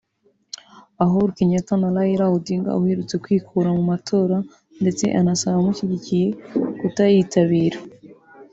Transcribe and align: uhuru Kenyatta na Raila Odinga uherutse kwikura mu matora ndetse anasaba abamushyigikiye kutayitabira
uhuru 1.03 1.27
Kenyatta 1.37 1.73
na 1.81 1.89
Raila 1.95 2.25
Odinga 2.35 2.77
uherutse 2.79 3.15
kwikura 3.23 3.69
mu 3.77 3.83
matora 3.91 4.37
ndetse 4.81 5.03
anasaba 5.19 5.53
abamushyigikiye 5.55 6.27
kutayitabira 6.79 7.79